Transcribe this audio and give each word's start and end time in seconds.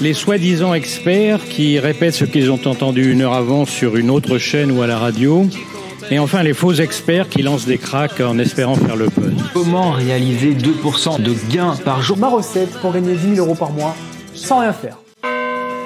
les 0.00 0.14
soi-disant 0.14 0.74
experts 0.74 1.44
qui 1.48 1.78
répètent 1.78 2.14
ce 2.14 2.24
qu'ils 2.24 2.52
ont 2.52 2.60
entendu 2.66 3.10
une 3.12 3.22
heure 3.22 3.32
avant 3.32 3.64
sur 3.64 3.96
une 3.96 4.10
autre 4.10 4.38
chaîne 4.38 4.70
ou 4.70 4.82
à 4.82 4.86
la 4.86 4.98
radio. 4.98 5.46
Et 6.10 6.18
enfin, 6.18 6.42
les 6.42 6.54
faux 6.54 6.72
experts 6.72 7.28
qui 7.28 7.42
lancent 7.42 7.66
des 7.66 7.78
cracks 7.78 8.20
en 8.20 8.38
espérant 8.38 8.76
faire 8.76 8.96
le 8.96 9.08
buzz. 9.08 9.34
Comment 9.52 9.90
réaliser 9.90 10.54
2% 10.54 11.20
de 11.20 11.34
gains 11.52 11.76
par 11.84 12.00
jour? 12.00 12.16
Ma 12.16 12.28
recette 12.28 12.70
pour 12.80 12.92
gagner 12.92 13.14
10 13.14 13.34
000 13.34 13.46
euros 13.46 13.56
par 13.56 13.72
mois 13.72 13.94
sans 14.34 14.60
rien 14.60 14.72
faire. 14.72 14.98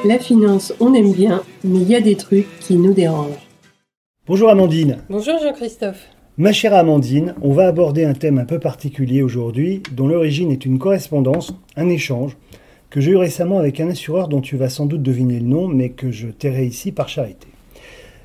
La 0.05 0.19
finance, 0.19 0.75
on 0.79 0.93
aime 0.95 1.13
bien, 1.13 1.43
mais 1.65 1.81
il 1.81 1.89
y 1.89 1.95
a 1.95 2.01
des 2.01 2.17
trucs 2.17 2.47
qui 2.61 2.77
nous 2.77 2.93
dérangent. 2.93 3.49
Bonjour 4.27 4.51
Amandine. 4.51 4.99
Bonjour 5.09 5.39
Jean-Christophe. 5.43 6.09
Ma 6.39 6.53
chère 6.53 6.75
Amandine, 6.75 7.35
on 7.43 7.53
va 7.53 7.67
aborder 7.67 8.05
un 8.05 8.15
thème 8.15 8.39
un 8.39 8.45
peu 8.45 8.59
particulier 8.59 9.23
aujourd'hui, 9.23 9.83
dont 9.93 10.09
l'origine 10.09 10.51
est 10.51 10.65
une 10.65 10.79
correspondance, 10.79 11.55
un 11.77 11.89
échange, 11.89 12.37
que 12.93 13.01
j'ai 13.01 13.13
eu 13.13 13.17
récemment 13.17 13.59
avec 13.59 13.81
un 13.81 13.89
assureur 13.89 14.29
dont 14.29 14.43
tu 14.43 14.59
vas 14.59 14.69
sans 14.69 14.85
doute 14.85 15.03
deviner 15.03 15.41
le 15.41 15.47
nom, 15.47 15.67
mais 15.67 15.89
que 15.89 16.13
je 16.13 16.29
tairai 16.29 16.67
ici 16.67 16.93
par 16.93 17.09
charité. 17.09 17.49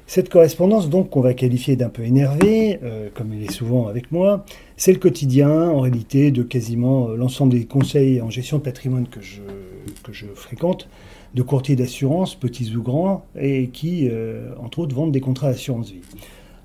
Cette 0.08 0.28
correspondance, 0.28 0.90
donc, 0.90 1.10
qu'on 1.10 1.22
va 1.22 1.34
qualifier 1.34 1.78
d'un 1.78 1.88
peu 1.88 2.04
énervée, 2.04 2.78
euh, 2.84 3.08
comme 3.14 3.32
elle 3.32 3.44
est 3.44 3.52
souvent 3.52 3.88
avec 3.88 4.12
moi, 4.12 4.46
c'est 4.76 4.92
le 4.92 5.00
quotidien, 5.00 5.70
en 5.70 5.80
réalité, 5.80 6.32
de 6.32 6.44
quasiment 6.44 7.08
euh, 7.08 7.16
l'ensemble 7.16 7.54
des 7.54 7.64
conseils 7.64 8.20
en 8.20 8.30
gestion 8.30 8.58
de 8.58 8.64
patrimoine 8.64 9.08
que 9.08 9.22
je, 9.22 9.40
que 10.04 10.12
je 10.12 10.26
fréquente, 10.36 10.90
de 11.34 11.42
courtiers 11.44 11.78
d'assurance, 11.78 12.36
petits 12.36 12.76
ou 12.76 12.84
grands, 12.84 13.24
et 13.40 13.70
qui, 13.70 14.10
euh, 14.12 14.50
entre 14.62 14.80
autres, 14.80 14.94
vendent 14.94 15.14
des 15.14 15.22
contrats 15.22 15.50
d'assurance 15.50 15.92
vie. 15.92 16.02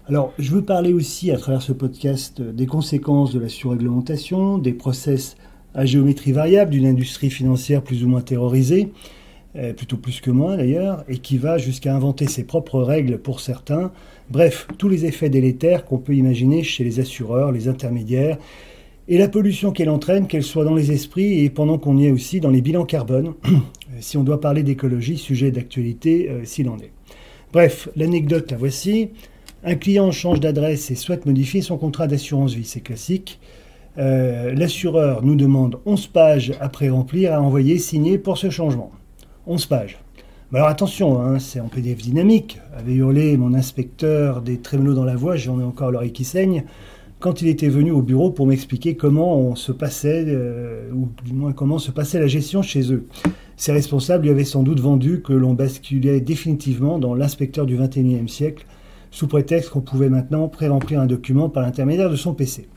Alors, 0.08 0.32
je 0.40 0.50
veux 0.50 0.62
parler 0.62 0.92
aussi, 0.92 1.30
à 1.30 1.36
travers 1.36 1.62
ce 1.62 1.72
podcast, 1.72 2.42
des 2.42 2.66
conséquences 2.66 3.32
de 3.32 3.38
la 3.38 3.48
surréglementation, 3.48 4.58
des 4.58 4.72
process 4.72 5.36
à 5.74 5.86
géométrie 5.86 6.32
variable 6.32 6.70
d'une 6.70 6.86
industrie 6.86 7.30
financière 7.30 7.82
plus 7.82 8.04
ou 8.04 8.08
moins 8.08 8.20
terrorisée, 8.20 8.90
euh, 9.56 9.72
plutôt 9.72 9.96
plus 9.96 10.20
que 10.20 10.30
moi 10.30 10.56
d'ailleurs, 10.56 11.04
et 11.08 11.18
qui 11.18 11.38
va 11.38 11.58
jusqu'à 11.58 11.94
inventer 11.94 12.26
ses 12.26 12.44
propres 12.44 12.82
règles 12.82 13.18
pour 13.18 13.40
certains. 13.40 13.92
Bref, 14.30 14.66
tous 14.78 14.88
les 14.88 15.04
effets 15.04 15.30
délétères 15.30 15.84
qu'on 15.84 15.98
peut 15.98 16.14
imaginer 16.14 16.62
chez 16.62 16.84
les 16.84 17.00
assureurs, 17.00 17.52
les 17.52 17.68
intermédiaires, 17.68 18.38
et 19.08 19.18
la 19.18 19.28
pollution 19.28 19.72
qu'elle 19.72 19.90
entraîne, 19.90 20.26
qu'elle 20.26 20.44
soit 20.44 20.64
dans 20.64 20.74
les 20.74 20.92
esprits 20.92 21.44
et 21.44 21.50
pendant 21.50 21.76
qu'on 21.76 21.98
y 21.98 22.06
est 22.06 22.12
aussi 22.12 22.40
dans 22.40 22.50
les 22.50 22.62
bilans 22.62 22.84
carbone, 22.84 23.34
si 24.00 24.16
on 24.16 24.22
doit 24.22 24.40
parler 24.40 24.62
d'écologie, 24.62 25.18
sujet 25.18 25.50
d'actualité 25.50 26.30
euh, 26.30 26.44
s'il 26.44 26.68
en 26.68 26.78
est. 26.78 26.92
Bref, 27.52 27.88
l'anecdote 27.96 28.50
la 28.50 28.56
voici. 28.56 29.10
Un 29.64 29.74
client 29.74 30.10
change 30.10 30.40
d'adresse 30.40 30.90
et 30.90 30.94
souhaite 30.94 31.26
modifier 31.26 31.62
son 31.62 31.76
contrat 31.76 32.06
d'assurance 32.06 32.54
vie, 32.54 32.64
c'est 32.64 32.80
classique. 32.80 33.38
Euh, 33.98 34.54
l'assureur 34.54 35.22
nous 35.22 35.36
demande 35.36 35.78
11 35.84 36.06
pages 36.06 36.52
après 36.60 36.88
remplir 36.88 37.34
à 37.34 37.42
envoyer 37.42 37.78
signer 37.78 38.18
pour 38.18 38.38
ce 38.38 38.48
changement. 38.48 38.90
11 39.46 39.66
pages. 39.66 39.98
Alors 40.54 40.68
attention, 40.68 41.20
hein, 41.20 41.38
c'est 41.38 41.60
en 41.60 41.68
PDF 41.68 41.98
dynamique, 41.98 42.58
avait 42.76 42.92
hurlé 42.92 43.36
mon 43.38 43.54
inspecteur 43.54 44.42
des 44.42 44.58
trémolos 44.58 44.94
dans 44.94 45.04
la 45.04 45.16
voix, 45.16 45.36
j'en 45.36 45.58
ai 45.58 45.64
encore 45.64 45.90
l'oreille 45.90 46.12
qui 46.12 46.24
saigne, 46.24 46.64
quand 47.20 47.40
il 47.40 47.48
était 47.48 47.68
venu 47.68 47.90
au 47.90 48.02
bureau 48.02 48.30
pour 48.30 48.46
m'expliquer 48.46 48.94
comment 48.94 49.38
on 49.38 49.54
se 49.54 49.72
passait, 49.72 50.24
euh, 50.26 50.90
ou 50.92 51.08
du 51.24 51.32
moins 51.32 51.52
comment 51.52 51.78
se 51.78 51.90
passait 51.90 52.20
la 52.20 52.26
gestion 52.26 52.60
chez 52.60 52.92
eux. 52.92 53.06
Ces 53.56 53.72
responsables 53.72 54.24
lui 54.24 54.30
avaient 54.30 54.44
sans 54.44 54.62
doute 54.62 54.80
vendu 54.80 55.22
que 55.22 55.32
l'on 55.32 55.54
basculait 55.54 56.20
définitivement 56.20 56.98
dans 56.98 57.14
l'inspecteur 57.14 57.64
du 57.64 57.78
21e 57.78 58.28
siècle, 58.28 58.66
sous 59.10 59.28
prétexte 59.28 59.70
qu'on 59.70 59.80
pouvait 59.80 60.10
maintenant 60.10 60.48
pré-remplir 60.48 61.00
un 61.00 61.06
document 61.06 61.48
par 61.48 61.62
l'intermédiaire 61.62 62.10
de 62.10 62.16
son 62.16 62.34
PC. 62.34 62.68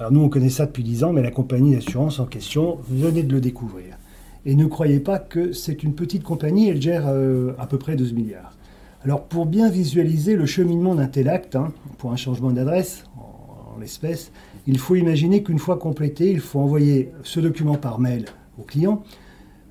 Alors 0.00 0.10
nous, 0.10 0.20
on 0.20 0.28
connaît 0.28 0.50
ça 0.50 0.66
depuis 0.66 0.82
10 0.82 1.04
ans, 1.04 1.12
mais 1.12 1.22
la 1.22 1.30
compagnie 1.30 1.74
d'assurance 1.74 2.18
en 2.18 2.26
question 2.26 2.78
venait 2.88 3.22
de 3.22 3.32
le 3.32 3.40
découvrir. 3.40 3.96
Et 4.44 4.56
ne 4.56 4.66
croyez 4.66 4.98
pas 4.98 5.20
que 5.20 5.52
c'est 5.52 5.84
une 5.84 5.94
petite 5.94 6.24
compagnie, 6.24 6.68
elle 6.68 6.82
gère 6.82 7.04
euh, 7.06 7.52
à 7.58 7.66
peu 7.66 7.78
près 7.78 7.94
12 7.94 8.12
milliards. 8.12 8.56
Alors 9.04 9.24
pour 9.24 9.46
bien 9.46 9.70
visualiser 9.70 10.34
le 10.34 10.46
cheminement 10.46 10.96
d'un 10.96 11.06
tel 11.06 11.28
acte, 11.28 11.54
hein, 11.54 11.72
pour 11.98 12.10
un 12.10 12.16
changement 12.16 12.50
d'adresse, 12.50 13.04
en, 13.16 13.78
l'espèce, 13.78 14.32
il 14.66 14.78
faut 14.78 14.96
imaginer 14.96 15.42
qu'une 15.42 15.58
fois 15.58 15.78
complété, 15.78 16.30
il 16.30 16.40
faut 16.40 16.58
envoyer 16.58 17.12
ce 17.22 17.38
document 17.38 17.76
par 17.76 18.00
mail 18.00 18.24
au 18.58 18.62
client, 18.62 19.04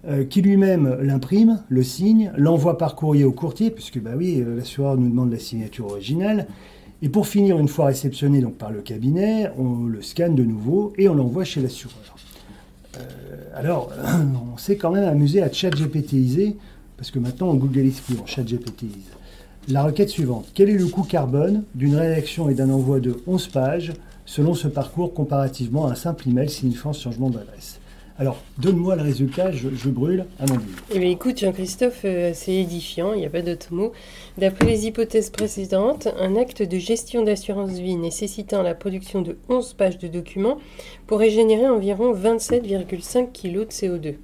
euh, 0.07 0.23
qui 0.23 0.41
lui-même 0.41 0.99
l'imprime, 1.01 1.63
le 1.67 1.83
signe, 1.83 2.31
l'envoie 2.37 2.77
par 2.77 2.95
courrier 2.95 3.25
au 3.25 3.31
courtier, 3.33 3.71
puisque 3.71 3.99
bah 3.99 4.11
oui, 4.15 4.41
euh, 4.41 4.57
l'assureur 4.57 4.97
nous 4.97 5.09
demande 5.09 5.31
la 5.31 5.39
signature 5.39 5.87
originale, 5.87 6.47
et 7.03 7.09
pour 7.09 7.27
finir, 7.27 7.59
une 7.59 7.67
fois 7.67 7.87
réceptionné 7.87 8.41
par 8.57 8.71
le 8.71 8.79
cabinet, 8.79 9.51
on 9.57 9.83
le 9.83 10.01
scanne 10.01 10.35
de 10.35 10.43
nouveau 10.43 10.93
et 10.97 11.09
on 11.09 11.13
l'envoie 11.13 11.43
chez 11.43 11.61
l'assureur. 11.61 12.15
Euh, 12.95 13.01
alors, 13.53 13.91
on 14.53 14.57
s'est 14.57 14.77
quand 14.77 14.91
même 14.91 15.03
amusé 15.03 15.43
à 15.43 15.51
chat-GPTiser, 15.51 16.55
parce 16.95 17.11
que 17.11 17.19
maintenant 17.19 17.49
on 17.49 17.55
Googleise 17.55 17.99
plus, 17.99 18.15
on 18.23 18.25
chat-GPTise. 18.25 19.11
La 19.67 19.83
requête 19.83 20.07
suivante. 20.07 20.45
Quel 20.53 20.69
est 20.69 20.77
le 20.77 20.87
coût 20.87 21.03
carbone 21.03 21.63
d'une 21.75 21.97
rédaction 21.97 22.49
et 22.49 22.53
d'un 22.53 22.69
envoi 22.69 23.01
de 23.01 23.21
11 23.27 23.49
pages 23.49 23.91
selon 24.25 24.53
ce 24.53 24.69
parcours 24.69 25.13
comparativement 25.13 25.87
à 25.87 25.91
un 25.91 25.95
simple 25.95 26.29
email 26.29 26.49
signifiant 26.49 26.93
ce 26.93 27.01
changement 27.01 27.29
d'adresse? 27.29 27.81
Alors, 28.19 28.37
donne-moi 28.59 28.95
le 28.95 29.01
résultat, 29.01 29.51
je, 29.51 29.89
brûle 29.89 30.25
à 30.39 30.45
mon 30.45 30.59
Eh 30.93 30.99
bien, 30.99 31.09
écoute, 31.09 31.39
Jean-Christophe, 31.39 32.01
euh, 32.05 32.31
c'est 32.35 32.53
édifiant, 32.53 33.13
il 33.13 33.21
n'y 33.21 33.25
a 33.25 33.29
pas 33.29 33.41
d'autre 33.41 33.73
mot. 33.73 33.91
D'après 34.37 34.67
les 34.67 34.85
hypothèses 34.85 35.31
précédentes, 35.31 36.07
un 36.19 36.35
acte 36.35 36.61
de 36.61 36.77
gestion 36.77 37.23
d'assurance 37.23 37.71
vie 37.71 37.95
nécessitant 37.95 38.61
la 38.61 38.75
production 38.75 39.23
de 39.23 39.37
11 39.49 39.73
pages 39.73 39.97
de 39.97 40.07
documents 40.07 40.59
pourrait 41.07 41.31
générer 41.31 41.67
environ 41.67 42.13
27,5 42.13 43.31
kg 43.31 43.65
de 43.65 43.71
CO2. 43.71 44.15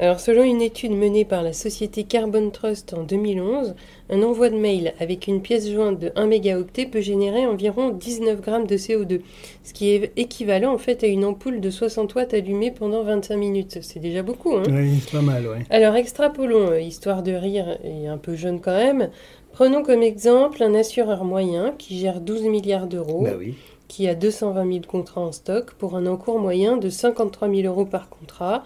Alors, 0.00 0.18
selon 0.18 0.44
une 0.44 0.62
étude 0.62 0.92
menée 0.92 1.26
par 1.26 1.42
la 1.42 1.52
société 1.52 2.04
Carbon 2.04 2.48
Trust 2.48 2.94
en 2.94 3.02
2011, 3.02 3.74
un 4.08 4.22
envoi 4.22 4.48
de 4.48 4.56
mail 4.56 4.94
avec 4.98 5.26
une 5.26 5.42
pièce 5.42 5.70
jointe 5.70 5.98
de 5.98 6.10
1 6.16 6.26
mégaoctet 6.26 6.86
peut 6.86 7.02
générer 7.02 7.44
environ 7.44 7.90
19 7.90 8.40
grammes 8.40 8.66
de 8.66 8.78
CO2, 8.78 9.20
ce 9.62 9.74
qui 9.74 9.90
est 9.90 10.10
équivalent 10.16 10.72
en 10.72 10.78
fait 10.78 11.04
à 11.04 11.06
une 11.06 11.26
ampoule 11.26 11.60
de 11.60 11.68
60 11.68 12.14
watts 12.14 12.32
allumée 12.32 12.70
pendant 12.70 13.02
25 13.02 13.36
minutes. 13.36 13.78
C'est 13.82 14.00
déjà 14.00 14.22
beaucoup, 14.22 14.56
hein 14.56 14.62
Oui, 14.70 15.02
c'est 15.02 15.18
pas 15.18 15.22
mal, 15.22 15.46
oui. 15.46 15.64
Alors, 15.68 15.94
extrapolons, 15.96 16.70
euh, 16.70 16.80
histoire 16.80 17.22
de 17.22 17.32
rire 17.32 17.76
et 17.84 18.08
un 18.08 18.16
peu 18.16 18.36
jeune 18.36 18.62
quand 18.62 18.78
même. 18.78 19.10
Prenons 19.52 19.82
comme 19.82 20.02
exemple 20.02 20.62
un 20.62 20.74
assureur 20.74 21.24
moyen 21.24 21.74
qui 21.76 21.98
gère 21.98 22.22
12 22.22 22.44
milliards 22.44 22.86
d'euros. 22.86 23.24
Bah 23.24 23.34
oui 23.38 23.54
qui 23.90 24.06
a 24.06 24.14
220 24.14 24.72
000 24.72 24.84
contrats 24.86 25.20
en 25.20 25.32
stock 25.32 25.72
pour 25.74 25.96
un 25.96 26.06
encours 26.06 26.38
moyen 26.38 26.76
de 26.76 26.88
53 26.88 27.48
000 27.52 27.62
euros 27.62 27.84
par 27.84 28.08
contrat, 28.08 28.62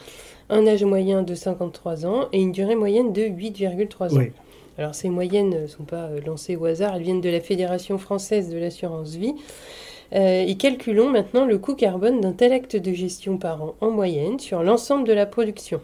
un 0.54 0.69
âge 0.69 0.84
moyen 0.84 1.22
de 1.22 1.34
53 1.34 2.06
ans 2.06 2.28
et 2.32 2.41
une 2.41 2.53
durée 2.53 2.76
moyenne 2.76 3.12
de 3.12 3.22
8,3 3.22 4.16
ans. 4.16 4.31
Alors 4.78 4.94
ces 4.94 5.09
moyennes 5.09 5.62
ne 5.62 5.66
sont 5.66 5.82
pas 5.82 6.04
euh, 6.04 6.20
lancées 6.25 6.56
au 6.56 6.65
hasard, 6.65 6.94
elles 6.94 7.03
viennent 7.03 7.20
de 7.20 7.28
la 7.28 7.41
Fédération 7.41 7.98
française 7.98 8.50
de 8.50 8.59
l'assurance 8.59 9.16
vie. 9.16 9.34
Euh, 10.14 10.44
et 10.47 10.54
calculons 10.56 11.10
maintenant 11.10 11.44
le 11.44 11.59
coût 11.59 11.75
carbone 11.75 12.20
d'un 12.20 12.32
tel 12.32 12.53
acte 12.53 12.76
de 12.76 12.93
gestion 12.93 13.37
par 13.37 13.62
an 13.62 13.75
en 13.81 13.91
moyenne 13.91 14.38
sur 14.38 14.62
l'ensemble 14.62 15.09
de 15.09 15.12
la 15.12 15.26
production. 15.26 15.81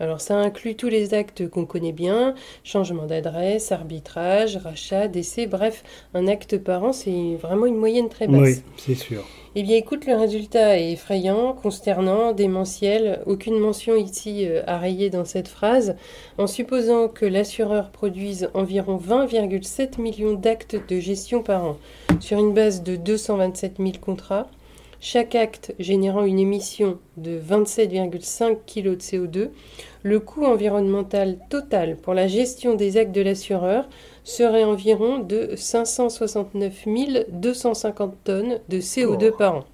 Alors 0.00 0.20
ça 0.20 0.36
inclut 0.36 0.76
tous 0.76 0.88
les 0.88 1.14
actes 1.14 1.48
qu'on 1.48 1.66
connaît 1.66 1.92
bien, 1.92 2.34
changement 2.64 3.06
d'adresse, 3.06 3.72
arbitrage, 3.72 4.56
rachat, 4.56 5.08
décès, 5.08 5.46
bref, 5.46 5.82
un 6.14 6.26
acte 6.28 6.58
par 6.58 6.84
an, 6.84 6.92
c'est 6.92 7.36
vraiment 7.40 7.66
une 7.66 7.76
moyenne 7.76 8.08
très 8.08 8.28
basse. 8.28 8.40
Oui, 8.40 8.62
c'est 8.76 8.94
sûr. 8.94 9.24
Eh 9.54 9.62
bien 9.62 9.76
écoute, 9.76 10.06
le 10.06 10.14
résultat 10.14 10.78
est 10.78 10.92
effrayant, 10.92 11.52
consternant, 11.52 12.32
démentiel, 12.32 13.22
aucune 13.26 13.58
mention 13.58 13.96
ici 13.96 14.46
euh, 14.46 14.62
à 14.66 14.78
rayer 14.78 15.10
dans 15.10 15.24
cette 15.24 15.48
phrase. 15.48 15.96
En 16.36 16.46
supposant 16.46 17.08
que 17.08 17.26
l'assureur 17.26 17.90
produise 17.90 18.50
environ 18.54 18.98
20,7 18.98 20.00
millions 20.00 20.34
d'actes 20.34 20.76
de 20.88 21.00
gestion 21.00 21.42
par 21.42 21.64
an 21.64 21.76
sur 22.20 22.38
une 22.38 22.52
base 22.52 22.82
de 22.82 22.96
227 22.96 23.78
000 23.78 23.92
contrats, 24.00 24.48
chaque 25.00 25.34
acte 25.34 25.74
générant 25.78 26.24
une 26.24 26.38
émission 26.38 26.98
de 27.16 27.38
27,5 27.38 28.58
kg 28.66 28.90
de 28.90 28.96
CO2, 28.96 29.50
le 30.02 30.20
coût 30.20 30.44
environnemental 30.44 31.38
total 31.50 31.96
pour 31.96 32.14
la 32.14 32.26
gestion 32.26 32.74
des 32.74 32.96
actes 32.96 33.14
de 33.14 33.20
l'assureur 33.20 33.88
serait 34.24 34.64
environ 34.64 35.18
de 35.18 35.52
569 35.56 36.86
250 37.30 38.14
tonnes 38.24 38.58
de 38.68 38.78
CO2 38.78 39.36
par 39.36 39.56
an. 39.56 39.64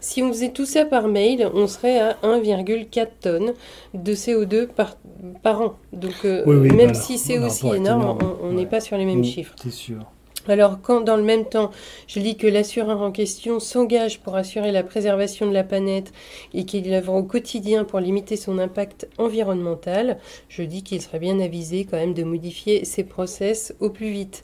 Si 0.00 0.20
on 0.20 0.28
faisait 0.32 0.50
tout 0.50 0.66
ça 0.66 0.84
par 0.84 1.06
mail, 1.06 1.48
on 1.54 1.68
serait 1.68 2.00
à 2.00 2.18
1,4 2.24 3.06
tonnes 3.20 3.52
de 3.94 4.14
CO2 4.14 4.66
par, 4.66 4.96
par 5.42 5.60
an. 5.60 5.74
Donc 5.92 6.24
euh, 6.24 6.44
même 6.44 6.94
si 6.94 7.18
c'est 7.18 7.38
aussi 7.38 7.68
énorme, 7.68 8.18
on 8.42 8.52
n'est 8.52 8.66
pas 8.66 8.80
sur 8.80 8.96
les 8.96 9.04
mêmes 9.04 9.24
chiffres. 9.24 9.54
C'est 9.62 9.70
sûr. 9.70 10.10
Alors 10.48 10.80
quand 10.82 11.02
dans 11.02 11.16
le 11.16 11.22
même 11.22 11.44
temps, 11.44 11.70
je 12.08 12.18
dis 12.18 12.36
que 12.36 12.48
l'assureur 12.48 13.00
en 13.00 13.12
question 13.12 13.60
s'engage 13.60 14.20
pour 14.20 14.34
assurer 14.34 14.72
la 14.72 14.82
préservation 14.82 15.46
de 15.46 15.52
la 15.52 15.62
planète 15.62 16.12
et 16.52 16.64
qu'il 16.64 16.92
œuvre 16.92 17.14
au 17.14 17.22
quotidien 17.22 17.84
pour 17.84 18.00
limiter 18.00 18.36
son 18.36 18.58
impact 18.58 19.08
environnemental, 19.18 20.18
je 20.48 20.64
dis 20.64 20.82
qu'il 20.82 21.00
serait 21.00 21.20
bien 21.20 21.38
avisé 21.38 21.84
quand 21.84 21.96
même 21.96 22.14
de 22.14 22.24
modifier 22.24 22.84
ses 22.84 23.04
process 23.04 23.72
au 23.78 23.90
plus 23.90 24.10
vite. 24.10 24.42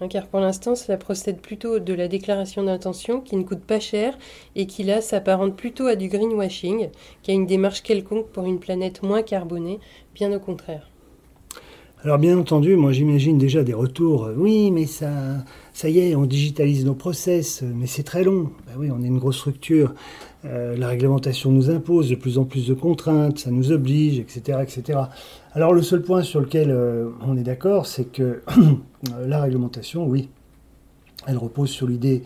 Hein, 0.00 0.06
car 0.06 0.28
pour 0.28 0.38
l'instant, 0.38 0.76
cela 0.76 0.96
procède 0.96 1.40
plutôt 1.40 1.80
de 1.80 1.94
la 1.94 2.06
déclaration 2.06 2.62
d'intention 2.62 3.20
qui 3.20 3.36
ne 3.36 3.42
coûte 3.42 3.64
pas 3.64 3.80
cher 3.80 4.16
et 4.54 4.66
qui 4.66 4.84
là 4.84 5.00
s'apparente 5.00 5.56
plutôt 5.56 5.86
à 5.86 5.96
du 5.96 6.08
greenwashing, 6.08 6.90
qu'à 7.24 7.32
une 7.32 7.46
démarche 7.46 7.82
quelconque 7.82 8.28
pour 8.28 8.46
une 8.46 8.60
planète 8.60 9.02
moins 9.02 9.22
carbonée, 9.22 9.80
bien 10.14 10.32
au 10.32 10.38
contraire. 10.38 10.89
Alors 12.02 12.16
bien 12.16 12.38
entendu, 12.38 12.76
moi 12.76 12.92
j'imagine 12.92 13.36
déjà 13.36 13.62
des 13.62 13.74
retours. 13.74 14.30
Oui, 14.34 14.70
mais 14.70 14.86
ça, 14.86 15.10
ça 15.74 15.90
y 15.90 15.98
est, 15.98 16.16
on 16.16 16.24
digitalise 16.24 16.86
nos 16.86 16.94
process, 16.94 17.62
mais 17.62 17.86
c'est 17.86 18.04
très 18.04 18.24
long. 18.24 18.52
Ben 18.66 18.72
oui, 18.78 18.90
on 18.90 19.02
est 19.02 19.06
une 19.06 19.18
grosse 19.18 19.36
structure. 19.36 19.92
Euh, 20.46 20.78
la 20.78 20.88
réglementation 20.88 21.52
nous 21.52 21.68
impose 21.68 22.08
de 22.08 22.14
plus 22.14 22.38
en 22.38 22.46
plus 22.46 22.66
de 22.66 22.72
contraintes, 22.72 23.40
ça 23.40 23.50
nous 23.50 23.70
oblige, 23.70 24.18
etc., 24.18 24.60
etc. 24.62 24.98
Alors 25.52 25.74
le 25.74 25.82
seul 25.82 26.00
point 26.00 26.22
sur 26.22 26.40
lequel 26.40 26.70
euh, 26.70 27.10
on 27.20 27.36
est 27.36 27.42
d'accord, 27.42 27.84
c'est 27.84 28.10
que 28.10 28.40
la 29.26 29.42
réglementation, 29.42 30.06
oui, 30.06 30.30
elle 31.26 31.36
repose 31.36 31.68
sur 31.68 31.86
l'idée 31.86 32.22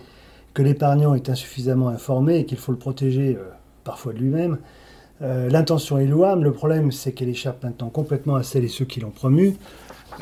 que 0.53 0.63
l'épargnant 0.63 1.17
est 1.17 1.29
insuffisamment 1.29 1.89
informé 1.89 2.39
et 2.39 2.45
qu'il 2.45 2.59
faut 2.59 2.71
le 2.71 2.79
protéger 2.79 3.37
euh, 3.37 3.43
parfois 3.83 4.13
de 4.13 4.19
lui-même. 4.19 4.59
Euh, 5.23 5.49
l'intention 5.49 5.99
est 5.99 6.07
louable, 6.07 6.45
le 6.45 6.53
problème 6.53 6.91
c'est 6.91 7.13
qu'elle 7.13 7.29
échappe 7.29 7.63
maintenant 7.63 7.89
complètement 7.89 8.35
à 8.35 8.43
celles 8.43 8.65
et 8.65 8.69
ceux 8.69 8.85
qui 8.85 9.01
l'ont 9.01 9.11
promue. 9.11 9.55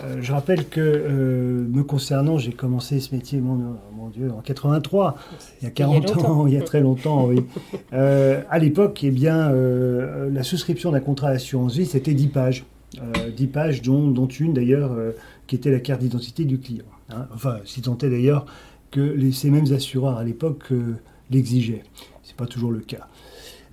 Euh, 0.04 0.18
je 0.20 0.32
rappelle 0.32 0.68
que 0.68 0.80
euh, 0.80 1.66
me 1.68 1.82
concernant, 1.82 2.38
j'ai 2.38 2.52
commencé 2.52 3.00
ce 3.00 3.14
métier, 3.14 3.40
mon, 3.40 3.76
Dieu, 4.08 4.30
en 4.30 4.40
83, 4.40 5.16
il 5.60 5.64
y 5.64 5.66
a 5.66 5.70
40 5.70 6.16
ans, 6.18 6.46
il 6.46 6.54
y 6.54 6.56
a 6.56 6.62
très 6.62 6.80
longtemps, 6.80 7.26
oui. 7.26 7.44
à 7.92 8.58
l'époque, 8.58 9.00
eh 9.02 9.10
bien, 9.10 9.50
la 9.50 10.42
souscription 10.42 10.90
d'un 10.90 11.00
contrat 11.00 11.32
d'assurance 11.32 11.76
vie, 11.76 11.86
c'était 11.86 12.14
10 12.14 12.28
pages. 12.28 12.64
10 13.34 13.46
pages, 13.46 13.80
dont, 13.80 14.26
une 14.26 14.52
d'ailleurs, 14.52 14.90
qui 15.46 15.56
était 15.56 15.70
la 15.70 15.80
carte 15.80 16.02
d'identité 16.02 16.44
du 16.44 16.58
client. 16.58 16.84
Hein. 17.08 17.26
Enfin, 17.34 17.58
si 17.64 17.80
tant 17.80 17.96
est 17.98 18.10
d'ailleurs 18.10 18.44
que 18.90 19.30
ces 19.30 19.48
mêmes 19.48 19.72
assureurs 19.72 20.18
à 20.18 20.24
l'époque 20.24 20.68
l'exigeaient. 21.30 21.84
Ce 22.22 22.30
n'est 22.30 22.36
pas 22.36 22.46
toujours 22.46 22.70
le 22.70 22.80
cas. 22.80 23.08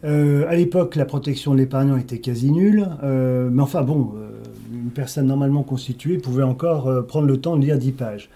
Euh, 0.03 0.45
à 0.47 0.55
l'époque, 0.55 0.95
la 0.95 1.05
protection 1.05 1.53
de 1.53 1.59
l'épargnant 1.59 1.97
était 1.97 2.19
quasi 2.19 2.51
nulle, 2.51 2.87
euh, 3.03 3.49
mais 3.51 3.61
enfin 3.61 3.81
bon, 3.81 4.13
euh, 4.15 4.29
une 4.71 4.91
personne 4.91 5.27
normalement 5.27 5.63
constituée 5.63 6.17
pouvait 6.17 6.43
encore 6.43 7.05
prendre 7.05 7.27
le 7.27 7.37
temps 7.37 7.57
de 7.57 7.61
lire 7.61 7.77
10 7.77 7.91
pages. 7.91 8.29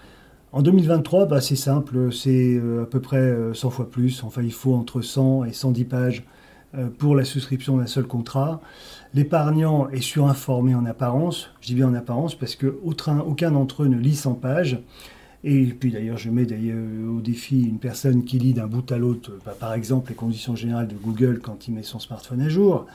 En 0.52 0.62
2023, 0.62 1.26
bah, 1.26 1.40
c'est 1.40 1.56
simple, 1.56 2.12
c'est 2.12 2.60
à 2.80 2.86
peu 2.86 3.00
près 3.00 3.34
100 3.52 3.70
fois 3.70 3.90
plus. 3.90 4.22
Enfin, 4.22 4.42
il 4.42 4.52
faut 4.52 4.74
entre 4.74 5.00
100 5.00 5.44
et 5.44 5.52
110 5.52 5.84
pages 5.84 6.24
pour 6.98 7.16
la 7.16 7.24
souscription 7.24 7.76
d'un 7.78 7.86
seul 7.86 8.04
contrat. 8.04 8.60
L'épargnant 9.14 9.88
est 9.88 10.00
surinformé 10.00 10.74
en 10.74 10.86
apparence. 10.86 11.50
Je 11.60 11.68
dis 11.68 11.74
bien 11.74 11.88
en 11.88 11.94
apparence 11.94 12.36
parce 12.36 12.54
qu'aucun 12.54 13.50
d'entre 13.50 13.82
eux 13.82 13.88
ne 13.88 13.98
lit 13.98 14.14
100 14.14 14.34
pages. 14.34 14.78
Et 15.46 15.66
puis 15.66 15.92
d'ailleurs, 15.92 16.16
je 16.16 16.30
mets 16.30 16.46
d'ailleurs 16.46 16.78
au 17.14 17.20
défi 17.20 17.64
une 17.64 17.78
personne 17.78 18.24
qui 18.24 18.38
lit 18.38 18.54
d'un 18.54 18.66
bout 18.66 18.90
à 18.90 18.96
l'autre, 18.96 19.30
bah, 19.44 19.54
par 19.58 19.74
exemple, 19.74 20.08
les 20.08 20.16
conditions 20.16 20.56
générales 20.56 20.88
de 20.88 20.96
Google 20.96 21.40
quand 21.42 21.68
il 21.68 21.74
met 21.74 21.82
son 21.82 21.98
smartphone 21.98 22.40
à 22.40 22.48
jour. 22.48 22.86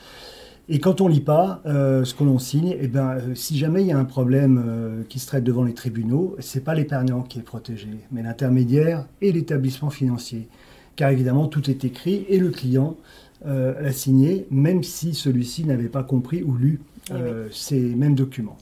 Et 0.72 0.80
quand 0.80 1.02
on 1.02 1.08
lit 1.08 1.22
pas 1.22 1.62
euh, 1.66 2.06
ce 2.06 2.14
que 2.14 2.24
l'on 2.24 2.38
signe, 2.38 2.76
eh 2.80 2.88
ben, 2.88 3.18
euh, 3.18 3.36
si 3.36 3.58
jamais 3.58 3.82
il 3.82 3.88
y 3.88 3.92
a 3.92 3.98
un 3.98 4.06
problème 4.06 4.64
euh, 4.64 5.02
qui 5.10 5.18
se 5.18 5.28
traite 5.28 5.44
devant 5.44 5.64
les 5.64 5.74
tribunaux, 5.74 6.36
c'est 6.40 6.64
pas 6.64 6.76
l'épargnant 6.76 7.22
qui 7.22 7.40
est 7.40 7.44
protégé, 7.44 7.90
mais 8.12 8.24
l'intermédiaire 8.24 9.06
et 9.22 9.32
l'établissement 9.32 9.90
financier. 9.92 10.48
Car 10.96 11.10
évidemment, 11.10 11.48
tout 11.48 11.70
est 11.70 11.86
écrit 11.86 12.26
et 12.30 12.40
le 12.40 12.50
client 12.50 12.98
l'a 13.46 13.94
signé, 13.94 14.48
même 14.52 14.84
si 14.84 15.14
celui-ci 15.14 15.64
n'avait 15.64 15.88
pas 15.88 16.04
compris 16.04 16.44
ou 16.44 16.56
lu 16.56 16.82
eh 17.10 17.14
ces 17.52 17.80
mêmes 17.80 18.14
documents. 18.14 18.58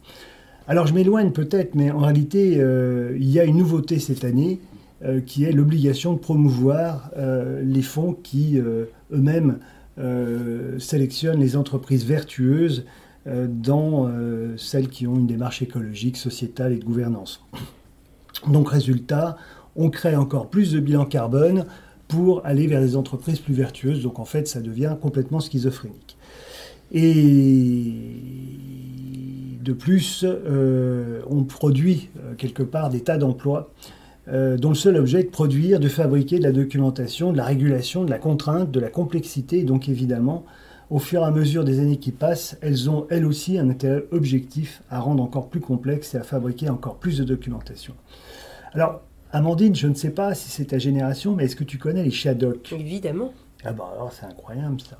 Alors 0.69 0.85
je 0.85 0.93
m'éloigne 0.93 1.31
peut-être, 1.31 1.75
mais 1.75 1.91
en 1.91 1.99
réalité, 1.99 2.55
euh, 2.57 3.15
il 3.17 3.29
y 3.29 3.39
a 3.39 3.45
une 3.45 3.57
nouveauté 3.57 3.99
cette 3.99 4.25
année 4.25 4.59
euh, 5.03 5.21
qui 5.21 5.45
est 5.45 5.53
l'obligation 5.53 6.11
de 6.11 6.19
promouvoir 6.19 7.09
euh, 7.17 7.63
les 7.63 7.81
fonds 7.81 8.13
qui 8.13 8.57
eux-mêmes 8.57 9.59
sélectionnent 10.77 11.39
les 11.39 11.55
entreprises 11.55 12.05
vertueuses 12.05 12.85
dans 13.25 14.07
celles 14.55 14.89
qui 14.89 15.07
ont 15.07 15.15
une 15.15 15.25
démarche 15.25 15.63
écologique, 15.63 16.17
sociétale 16.17 16.71
et 16.71 16.77
de 16.77 16.83
gouvernance. 16.83 17.43
Donc 18.47 18.69
résultat, 18.69 19.37
on 19.75 19.89
crée 19.89 20.15
encore 20.15 20.51
plus 20.51 20.73
de 20.73 20.79
bilan 20.79 21.05
carbone 21.05 21.65
pour 22.07 22.45
aller 22.45 22.67
vers 22.67 22.79
des 22.79 22.95
entreprises 22.95 23.39
plus 23.39 23.55
vertueuses. 23.55 24.03
Donc 24.03 24.19
en 24.19 24.25
fait, 24.25 24.47
ça 24.47 24.61
devient 24.61 24.95
complètement 25.01 25.39
schizophrénique. 25.39 26.15
Et 26.91 27.95
de 29.67 29.73
plus, 29.73 30.23
euh, 30.23 31.19
on 31.29 31.43
produit 31.43 32.07
euh, 32.19 32.35
quelque 32.35 32.63
part 32.63 32.89
des 32.89 33.01
tas 33.01 33.17
d'emplois 33.17 33.69
euh, 34.29 34.55
dont 34.55 34.69
le 34.69 34.75
seul 34.75 34.95
objet 34.95 35.19
est 35.19 35.23
de 35.25 35.29
produire, 35.29 35.81
de 35.81 35.89
fabriquer 35.89 36.39
de 36.39 36.43
la 36.43 36.53
documentation, 36.53 37.33
de 37.33 37.37
la 37.37 37.43
régulation, 37.43 38.05
de 38.05 38.09
la 38.09 38.17
contrainte, 38.17 38.71
de 38.71 38.79
la 38.79 38.89
complexité. 38.89 39.63
donc 39.63 39.89
évidemment, 39.89 40.45
au 40.89 40.99
fur 40.99 41.21
et 41.21 41.25
à 41.25 41.31
mesure 41.31 41.65
des 41.65 41.81
années 41.81 41.97
qui 41.97 42.11
passent, 42.11 42.57
elles 42.61 42.89
ont 42.89 43.07
elles 43.09 43.25
aussi 43.25 43.59
un 43.59 43.69
intérêt 43.69 44.05
objectif 44.11 44.83
à 44.89 45.01
rendre 45.01 45.21
encore 45.21 45.49
plus 45.49 45.59
complexe 45.59 46.15
et 46.15 46.17
à 46.17 46.23
fabriquer 46.23 46.69
encore 46.69 46.95
plus 46.95 47.17
de 47.17 47.25
documentation. 47.25 47.93
Alors, 48.71 49.01
Amandine, 49.33 49.75
je 49.75 49.87
ne 49.87 49.95
sais 49.95 50.11
pas 50.11 50.33
si 50.33 50.49
c'est 50.49 50.67
ta 50.67 50.77
génération, 50.77 51.35
mais 51.35 51.43
est-ce 51.43 51.57
que 51.57 51.65
tu 51.65 51.77
connais 51.77 52.03
les 52.03 52.11
Shadocks? 52.11 52.71
Évidemment. 52.71 53.33
Ah 53.65 53.73
bah 53.73 53.91
alors 53.93 54.13
c'est 54.13 54.25
incroyable 54.25 54.77
ça. 54.81 54.97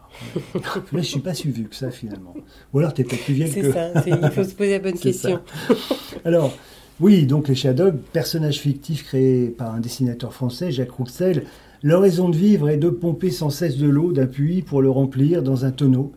Là 0.92 1.02
je 1.02 1.02
suis 1.02 1.20
pas 1.20 1.34
si 1.34 1.50
vieux 1.50 1.68
que 1.68 1.76
ça 1.76 1.92
finalement. 1.92 2.34
Ou 2.74 2.80
alors 2.80 2.94
tu 2.94 3.02
es 3.02 3.04
peut-être 3.04 3.24
plus 3.24 3.34
vieille 3.34 3.54
que... 3.54 3.62
C'est 3.72 3.72
ça, 3.72 3.92
il 4.06 4.32
faut 4.32 4.44
se 4.44 4.56
poser 4.56 4.72
la 4.72 4.80
bonne 4.80 5.00
question. 5.00 5.40
alors, 6.26 6.54
oui, 7.00 7.28
donc 7.28 7.48
les 7.48 7.56
Shadows, 7.56 7.92
personnages 8.12 8.60
fictifs 8.60 9.04
créés 9.04 9.50
par 9.50 9.76
un 9.76 9.80
dessinateur 9.80 10.34
français, 10.34 10.72
Jacques 10.72 10.92
Rouxel, 10.92 11.44
leur 11.84 12.02
raison 12.02 12.30
de 12.30 12.36
vivre 12.36 12.70
est 12.70 12.78
de 12.78 12.90
pomper 12.90 13.30
sans 13.30 13.52
cesse 13.52 13.78
de 13.78 13.88
l'eau 13.88 14.12
d'un 14.12 14.26
puits 14.26 14.64
pour 14.64 14.82
le 14.82 14.90
remplir 14.90 15.44
dans 15.44 15.66
un 15.66 15.72
tonneau. 15.72 16.12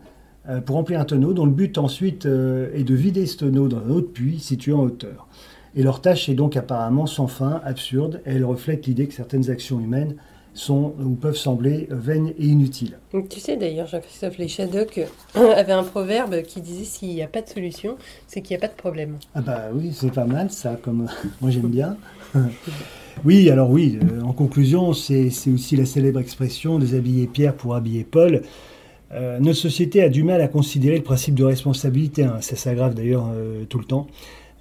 Euh, 0.49 0.59
pour 0.59 0.75
remplir 0.75 0.99
un 0.99 1.05
tonneau 1.05 1.33
dont 1.33 1.45
le 1.45 1.51
but 1.51 1.77
ensuite 1.77 2.25
euh, 2.25 2.73
est 2.73 2.83
de 2.83 2.95
vider 2.95 3.27
ce 3.27 3.37
tonneau 3.37 3.67
dans 3.67 3.77
un 3.77 3.91
autre 3.91 4.11
puits 4.11 4.39
situé 4.39 4.73
en 4.73 4.81
hauteur. 4.81 5.27
Et 5.75 5.83
leur 5.83 6.01
tâche 6.01 6.29
est 6.29 6.33
donc 6.33 6.57
apparemment 6.57 7.05
sans 7.05 7.27
fin, 7.27 7.61
absurde, 7.63 8.21
et 8.25 8.31
elle 8.31 8.43
reflète 8.43 8.87
l'idée 8.87 9.07
que 9.07 9.13
certaines 9.13 9.51
actions 9.51 9.79
humaines 9.79 10.15
sont 10.53 10.93
ou 11.03 11.15
peuvent 11.15 11.37
sembler 11.37 11.87
vaines 11.89 12.33
et 12.37 12.45
inutiles. 12.45 12.97
tu 13.29 13.39
sais 13.39 13.57
d'ailleurs, 13.57 13.87
Jean-Christophe 13.87 14.37
Lechadoc 14.37 14.99
avait 15.35 15.71
un 15.71 15.83
proverbe 15.83 16.41
qui 16.43 16.61
disait 16.61 16.83
s'il 16.83 17.09
n'y 17.09 17.23
a 17.23 17.27
pas 17.27 17.41
de 17.41 17.47
solution, 17.47 17.97
c'est 18.27 18.41
qu'il 18.41 18.55
n'y 18.55 18.63
a 18.63 18.67
pas 18.67 18.73
de 18.73 18.77
problème. 18.77 19.17
Ah 19.33 19.41
bah 19.41 19.69
oui, 19.73 19.91
c'est 19.93 20.13
pas 20.13 20.25
mal 20.25 20.51
ça, 20.51 20.77
comme 20.81 21.07
moi 21.41 21.51
j'aime 21.51 21.69
bien. 21.69 21.97
oui, 23.25 23.49
alors 23.49 23.69
oui, 23.69 23.99
euh, 24.01 24.21
en 24.21 24.33
conclusion, 24.33 24.93
c'est 24.93 25.31
aussi 25.53 25.75
la 25.75 25.85
célèbre 25.85 26.19
expression 26.19 26.79
déshabiller 26.79 27.27
Pierre 27.27 27.55
pour 27.55 27.75
habiller 27.75 28.03
Paul. 28.03 28.41
Euh, 29.13 29.39
notre 29.39 29.57
société 29.57 30.01
a 30.01 30.09
du 30.09 30.23
mal 30.23 30.41
à 30.41 30.47
considérer 30.47 30.97
le 30.97 31.03
principe 31.03 31.35
de 31.35 31.43
responsabilité, 31.43 32.23
hein. 32.23 32.37
ça 32.41 32.55
s'aggrave 32.55 32.93
d'ailleurs 32.93 33.29
euh, 33.33 33.65
tout 33.65 33.79
le 33.79 33.85
temps, 33.85 34.07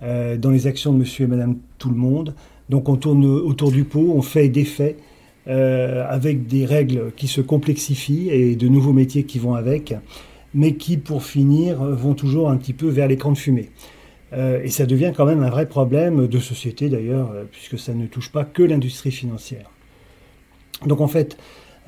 dans 0.03 0.51
les 0.51 0.67
actions 0.67 0.95
de 0.95 0.99
monsieur 0.99 1.27
et 1.27 1.29
madame 1.29 1.59
tout 1.77 1.91
le 1.91 1.95
monde. 1.95 2.35
Donc 2.71 2.89
on 2.89 2.97
tourne 2.97 3.23
autour 3.27 3.71
du 3.71 3.85
pot, 3.85 4.15
on 4.15 4.23
fait 4.23 4.49
des 4.49 4.65
faits, 4.65 4.97
euh, 5.51 6.05
avec 6.09 6.47
des 6.47 6.65
règles 6.65 7.11
qui 7.17 7.27
se 7.27 7.41
complexifient 7.41 8.31
et 8.31 8.55
de 8.55 8.69
nouveaux 8.69 8.93
métiers 8.93 9.25
qui 9.25 9.41
vont 9.41 9.55
avec, 9.55 9.95
mais 10.55 10.75
qui, 10.75 10.97
pour 10.97 11.25
finir, 11.25 11.83
vont 11.83 12.15
toujours 12.15 12.51
un 12.51 12.57
petit 12.57 12.73
peu 12.73 12.87
vers 12.87 13.09
l'écran 13.09 13.33
de 13.33 13.39
fumée. 13.39 13.71
Euh, 14.33 14.63
et 14.63 14.69
ça 14.69 14.87
devient 14.87 15.13
quand 15.17 15.27
même 15.27 15.43
un 15.43 15.51
vrai 15.51 15.67
problème 15.67 16.29
de 16.29 16.39
société 16.39 16.89
d'ailleurs, 16.89 17.33
euh, 17.33 17.43
puisque 17.51 17.81
ça 17.81 17.95
ne 17.95 18.07
touche 18.07 18.31
pas 18.31 18.45
que 18.45 18.63
l'industrie 18.63 19.11
financière. 19.11 19.69
Donc 20.87 21.01
en 21.01 21.09
fait, 21.09 21.37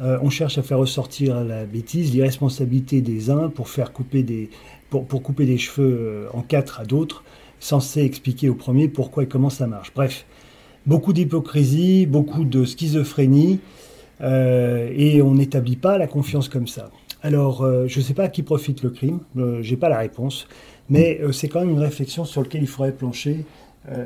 on 0.00 0.31
cherche 0.31 0.59
à 0.59 0.64
faire 0.64 0.78
ressortir 0.78 1.45
la 1.45 1.64
bêtise, 1.64 2.12
l'irresponsabilité 2.12 3.00
des 3.00 3.31
uns 3.31 3.49
pour 3.49 3.69
faire 3.69 3.92
couper 3.92 4.25
des, 4.25 4.50
pour, 4.90 5.07
couper 5.23 5.47
des 5.47 5.59
cheveux 5.59 6.26
en 6.33 6.42
quatre 6.42 6.81
à 6.81 6.85
d'autres, 6.85 7.23
censé 7.61 8.02
expliquer 8.02 8.49
au 8.49 8.57
premier 8.57 8.88
pourquoi 8.88 9.23
et 9.23 9.28
comment 9.28 9.50
ça 9.50 9.69
marche. 9.69 9.92
Bref, 9.95 10.26
beaucoup 10.86 11.12
d'hypocrisie, 11.12 12.06
beaucoup 12.06 12.44
de 12.44 12.64
schizophrénie, 12.64 13.60
euh, 14.20 14.90
et 14.94 15.22
on 15.22 15.34
n'établit 15.34 15.76
pas 15.76 15.98
la 15.98 16.06
confiance 16.06 16.48
comme 16.48 16.66
ça. 16.66 16.90
Alors, 17.22 17.62
euh, 17.62 17.86
je 17.86 17.98
ne 17.98 18.04
sais 18.04 18.14
pas 18.14 18.24
à 18.24 18.28
qui 18.28 18.42
profite 18.42 18.82
le 18.82 18.90
crime, 18.90 19.20
euh, 19.36 19.62
je 19.62 19.70
n'ai 19.70 19.76
pas 19.76 19.88
la 19.88 19.98
réponse, 19.98 20.46
mais 20.88 21.20
c'est 21.32 21.48
quand 21.48 21.60
même 21.60 21.70
une 21.70 21.78
réflexion 21.78 22.24
sur 22.24 22.42
laquelle 22.42 22.62
il 22.62 22.68
faudrait 22.68 22.92
plancher, 22.92 23.44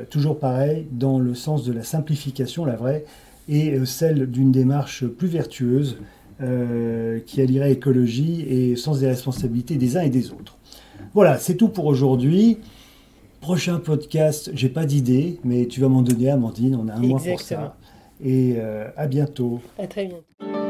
toujours 0.09 0.39
pareil, 0.39 0.87
dans 0.91 1.19
le 1.19 1.35
sens 1.35 1.65
de 1.65 1.73
la 1.73 1.83
simplification, 1.83 2.65
la 2.65 2.75
vraie, 2.75 3.03
et 3.49 3.77
celle 3.85 4.27
d'une 4.27 4.51
démarche 4.51 5.05
plus 5.05 5.27
vertueuse, 5.27 5.97
qui 7.25 7.41
allierait 7.41 7.73
écologie 7.73 8.45
et 8.47 8.75
sens 8.77 8.99
des 8.99 9.07
responsabilités 9.07 9.75
des 9.75 9.97
uns 9.97 10.01
et 10.01 10.09
des 10.09 10.31
autres. 10.31 10.55
Voilà, 11.13 11.39
c'est 11.39 11.55
tout 11.55 11.67
pour 11.67 11.87
aujourd'hui. 11.87 12.59
Prochain 13.41 13.79
podcast, 13.79 14.51
j'ai 14.53 14.69
pas 14.69 14.85
d'idée, 14.85 15.39
mais 15.43 15.67
tu 15.67 15.79
vas 15.79 15.87
m'en 15.87 16.01
donner, 16.01 16.29
Amandine. 16.29 16.75
On 16.75 16.87
a 16.89 16.93
un 16.95 16.99
mois 16.99 17.21
pour 17.21 17.39
ça. 17.39 17.77
Et 18.23 18.55
euh, 18.57 18.89
à 18.97 19.07
bientôt. 19.07 19.61
À 19.77 19.87
très 19.87 20.05
bientôt. 20.07 20.66